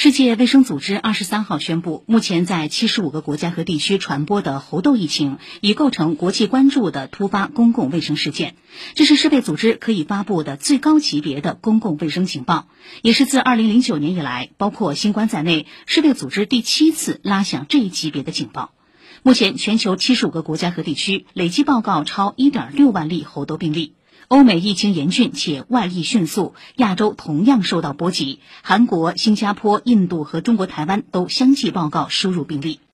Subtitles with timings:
[0.00, 8.54] 世界卫生组织二十三号宣布，目前在七十五个国家和地区传播的猴痘疫情已构成国际关注的突发公共卫生事件。
[8.94, 12.68] 这是世卫组织可以发布的最高级别的公共卫生警报，
[13.02, 18.70] 也是自二零零九年以来，包括新冠在内，世卫组织第七次拉响这一级别的警报。
[19.24, 23.94] 目前，全球七十五个国家和地区累计报告超一点六万例猴痘病例。
[24.26, 28.40] 欧美疫情严峻且外溢迅速，亚洲同样受到波及。
[28.62, 32.80] 韩国、新加坡、印度和中国台湾都相继报告输入病例。